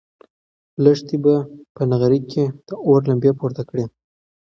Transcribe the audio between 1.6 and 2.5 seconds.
په نغري کې